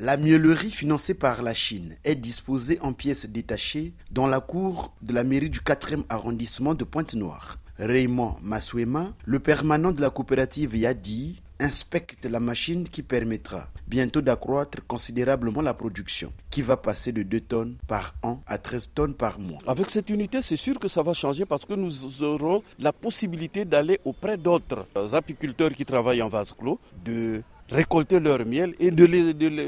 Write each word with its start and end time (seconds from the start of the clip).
La 0.00 0.16
miellerie 0.16 0.70
financée 0.70 1.14
par 1.14 1.42
la 1.42 1.54
Chine 1.54 1.96
est 2.04 2.14
disposée 2.14 2.78
en 2.82 2.92
pièces 2.92 3.28
détachées 3.28 3.94
dans 4.12 4.28
la 4.28 4.38
cour 4.38 4.94
de 5.02 5.12
la 5.12 5.24
mairie 5.24 5.50
du 5.50 5.58
4e 5.58 6.04
arrondissement 6.08 6.74
de 6.74 6.84
Pointe-Noire. 6.84 7.58
Raymond 7.80 8.36
Masouema, 8.44 9.12
le 9.24 9.40
permanent 9.40 9.90
de 9.90 10.00
la 10.00 10.10
coopérative 10.10 10.76
Yadi, 10.76 11.42
inspecte 11.58 12.26
la 12.26 12.38
machine 12.38 12.88
qui 12.88 13.02
permettra 13.02 13.66
bientôt 13.88 14.20
d'accroître 14.20 14.86
considérablement 14.86 15.62
la 15.62 15.74
production, 15.74 16.32
qui 16.48 16.62
va 16.62 16.76
passer 16.76 17.10
de 17.10 17.24
2 17.24 17.40
tonnes 17.40 17.76
par 17.88 18.14
an 18.22 18.40
à 18.46 18.56
13 18.56 18.92
tonnes 18.94 19.14
par 19.14 19.40
mois. 19.40 19.58
Avec 19.66 19.90
cette 19.90 20.10
unité, 20.10 20.42
c'est 20.42 20.54
sûr 20.54 20.78
que 20.78 20.86
ça 20.86 21.02
va 21.02 21.12
changer 21.12 21.44
parce 21.44 21.64
que 21.64 21.74
nous 21.74 22.22
aurons 22.22 22.62
la 22.78 22.92
possibilité 22.92 23.64
d'aller 23.64 23.98
auprès 24.04 24.36
d'autres 24.36 24.86
apiculteurs 25.12 25.72
qui 25.72 25.84
travaillent 25.84 26.22
en 26.22 26.28
vase 26.28 26.52
clos, 26.52 26.78
de 27.04 27.42
récolter 27.70 28.20
leur 28.20 28.44
miel 28.44 28.74
et 28.78 28.90
de, 28.90 29.06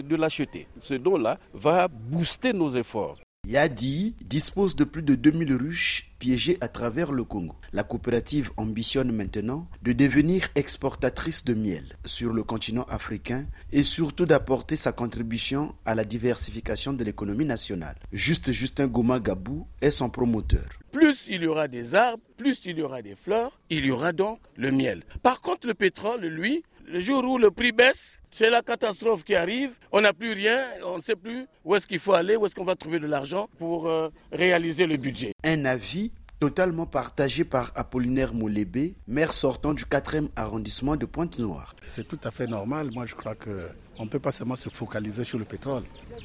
de 0.00 0.16
l'acheter. 0.16 0.66
Ce 0.80 0.94
don-là 0.94 1.38
va 1.54 1.88
booster 1.88 2.52
nos 2.52 2.70
efforts. 2.70 3.18
Yadi 3.46 4.14
dispose 4.22 4.76
de 4.76 4.84
plus 4.84 5.02
de 5.02 5.14
2000 5.14 5.54
ruches 5.54 6.10
piégées 6.18 6.58
à 6.60 6.68
travers 6.68 7.10
le 7.10 7.24
Congo. 7.24 7.54
La 7.72 7.82
coopérative 7.82 8.50
ambitionne 8.58 9.10
maintenant 9.12 9.66
de 9.80 9.92
devenir 9.92 10.48
exportatrice 10.54 11.42
de 11.46 11.54
miel 11.54 11.96
sur 12.04 12.34
le 12.34 12.42
continent 12.42 12.84
africain 12.90 13.46
et 13.72 13.82
surtout 13.82 14.26
d'apporter 14.26 14.76
sa 14.76 14.92
contribution 14.92 15.74
à 15.86 15.94
la 15.94 16.04
diversification 16.04 16.92
de 16.92 17.02
l'économie 17.02 17.46
nationale. 17.46 17.96
Juste 18.12 18.52
Justin 18.52 18.88
Goma 18.88 19.18
Gabou 19.18 19.66
est 19.80 19.90
son 19.90 20.10
promoteur. 20.10 20.68
Plus 20.92 21.28
il 21.30 21.42
y 21.42 21.46
aura 21.46 21.66
des 21.66 21.94
arbres, 21.94 22.22
plus 22.36 22.66
il 22.66 22.78
y 22.78 22.82
aura 22.82 23.00
des 23.00 23.14
fleurs, 23.14 23.58
il 23.70 23.86
y 23.86 23.90
aura 23.90 24.12
donc 24.12 24.38
le 24.56 24.70
miel. 24.70 25.02
Par 25.22 25.40
contre, 25.40 25.66
le 25.66 25.74
pétrole, 25.74 26.26
lui, 26.26 26.62
le 26.92 27.00
jour 27.00 27.24
où 27.24 27.38
le 27.38 27.50
prix 27.50 27.72
baisse, 27.72 28.18
c'est 28.30 28.50
la 28.50 28.62
catastrophe 28.62 29.24
qui 29.24 29.34
arrive. 29.34 29.72
On 29.92 30.00
n'a 30.00 30.12
plus 30.12 30.32
rien, 30.32 30.64
on 30.84 30.96
ne 30.96 31.02
sait 31.02 31.16
plus 31.16 31.46
où 31.64 31.74
est-ce 31.74 31.86
qu'il 31.86 32.00
faut 32.00 32.14
aller, 32.14 32.36
où 32.36 32.46
est-ce 32.46 32.54
qu'on 32.54 32.64
va 32.64 32.74
trouver 32.74 32.98
de 32.98 33.06
l'argent 33.06 33.48
pour 33.58 33.88
euh, 33.88 34.08
réaliser 34.32 34.86
le 34.86 34.96
budget. 34.96 35.32
Un 35.44 35.64
avis 35.64 36.10
totalement 36.40 36.86
partagé 36.86 37.44
par 37.44 37.70
Apollinaire 37.74 38.34
Moulébé, 38.34 38.94
maire 39.06 39.32
sortant 39.32 39.74
du 39.74 39.84
4e 39.84 40.28
arrondissement 40.36 40.96
de 40.96 41.04
Pointe-Noire. 41.06 41.76
C'est 41.82 42.08
tout 42.08 42.18
à 42.24 42.30
fait 42.30 42.46
normal. 42.46 42.90
Moi, 42.92 43.04
je 43.06 43.14
crois 43.14 43.34
qu'on 43.34 44.04
ne 44.04 44.08
peut 44.08 44.18
pas 44.18 44.32
seulement 44.32 44.56
se 44.56 44.70
focaliser 44.70 45.24
sur 45.24 45.38
le 45.38 45.44
pétrole. 45.44 45.84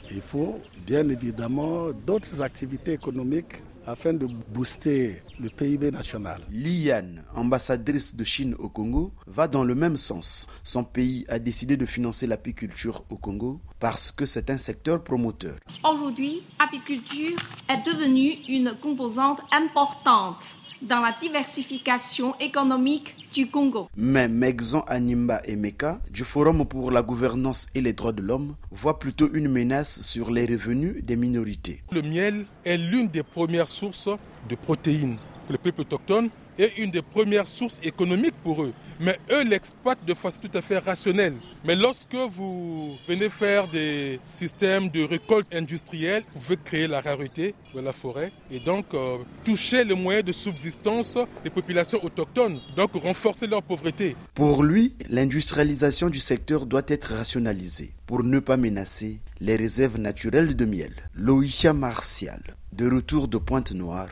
Il 0.09 0.21
faut 0.21 0.59
bien 0.87 1.07
évidemment 1.09 1.91
d'autres 1.91 2.41
activités 2.41 2.93
économiques 2.93 3.61
afin 3.85 4.13
de 4.13 4.25
booster 4.25 5.21
le 5.39 5.49
PIB 5.49 5.91
national. 5.91 6.41
Liane, 6.51 7.23
ambassadrice 7.35 8.15
de 8.15 8.23
Chine 8.23 8.55
au 8.59 8.69
Congo, 8.69 9.11
va 9.27 9.47
dans 9.47 9.63
le 9.63 9.75
même 9.75 9.97
sens. 9.97 10.47
Son 10.63 10.83
pays 10.83 11.25
a 11.29 11.39
décidé 11.39 11.77
de 11.77 11.85
financer 11.85 12.27
l'apiculture 12.27 13.03
au 13.09 13.17
Congo 13.17 13.59
parce 13.79 14.11
que 14.11 14.25
c'est 14.25 14.49
un 14.49 14.57
secteur 14.57 15.03
promoteur. 15.03 15.55
Aujourd'hui, 15.83 16.43
l'apiculture 16.59 17.37
est 17.69 17.85
devenue 17.85 18.35
une 18.47 18.73
composante 18.81 19.41
importante 19.51 20.55
dans 20.81 20.99
la 21.01 21.15
diversification 21.21 22.35
économique 22.39 23.15
du 23.33 23.47
Congo. 23.47 23.89
Mais 23.95 24.27
Megzon 24.27 24.81
Animba 24.87 25.41
Emeka, 25.45 25.99
du 26.11 26.23
Forum 26.23 26.65
pour 26.65 26.91
la 26.91 27.01
gouvernance 27.01 27.67
et 27.75 27.81
les 27.81 27.93
droits 27.93 28.11
de 28.11 28.21
l'homme, 28.21 28.55
voit 28.71 28.99
plutôt 28.99 29.29
une 29.33 29.49
menace 29.49 30.01
sur 30.01 30.31
les 30.31 30.45
revenus 30.45 31.03
des 31.03 31.15
minorités. 31.15 31.81
Le 31.91 32.01
miel 32.01 32.45
est 32.63 32.77
l'une 32.77 33.07
des 33.07 33.23
premières 33.23 33.69
sources 33.69 34.09
de 34.49 34.55
protéines 34.55 35.17
pour 35.45 35.53
les 35.53 35.57
peuples 35.57 35.81
autochtones 35.81 36.29
est 36.57 36.77
une 36.77 36.91
des 36.91 37.01
premières 37.01 37.47
sources 37.47 37.79
économiques 37.83 38.35
pour 38.43 38.63
eux. 38.63 38.73
Mais 38.99 39.19
eux 39.31 39.43
l'exploitent 39.43 40.05
de 40.05 40.13
façon 40.13 40.39
tout 40.41 40.57
à 40.57 40.61
fait 40.61 40.77
rationnelle. 40.77 41.33
Mais 41.65 41.75
lorsque 41.75 42.15
vous 42.15 42.95
venez 43.07 43.29
faire 43.29 43.67
des 43.67 44.19
systèmes 44.27 44.89
de 44.89 45.03
récolte 45.03 45.53
industrielle, 45.53 46.23
vous 46.33 46.41
pouvez 46.41 46.57
créer 46.63 46.87
la 46.87 47.01
rareté 47.01 47.55
de 47.73 47.81
la 47.81 47.91
forêt 47.91 48.31
et 48.49 48.59
donc 48.59 48.85
euh, 48.93 49.17
toucher 49.43 49.83
les 49.83 49.95
moyens 49.95 50.25
de 50.25 50.31
subsistance 50.31 51.17
des 51.43 51.49
populations 51.49 52.03
autochtones, 52.03 52.59
donc 52.75 52.93
renforcer 52.93 53.47
leur 53.47 53.61
pauvreté. 53.63 54.15
Pour 54.33 54.63
lui, 54.63 54.95
l'industrialisation 55.09 56.09
du 56.09 56.19
secteur 56.19 56.65
doit 56.65 56.83
être 56.87 57.13
rationalisée 57.15 57.91
pour 58.05 58.23
ne 58.23 58.39
pas 58.39 58.57
menacer 58.57 59.19
les 59.41 59.55
réserves 59.55 59.97
naturelles 59.99 60.55
de 60.55 60.65
miel. 60.65 60.93
Loïcia 61.13 61.73
Martial, 61.73 62.41
de 62.71 62.89
retour 62.89 63.27
de 63.27 63.37
Pointe-Noire, 63.37 64.09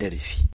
RFI. 0.00 0.44